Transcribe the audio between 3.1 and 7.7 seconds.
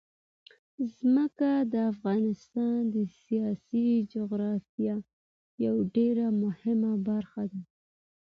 سیاسي جغرافیه یوه ډېره مهمه برخه ده.